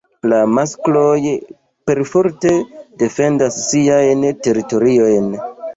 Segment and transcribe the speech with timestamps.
[0.31, 1.33] La maskloj
[1.91, 2.55] perforte
[3.05, 5.35] defendas siajn teritoriojn.